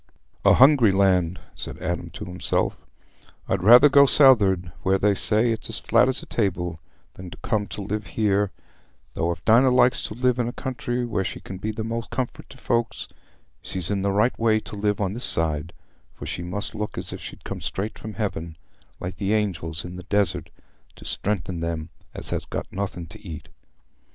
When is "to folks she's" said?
12.49-13.91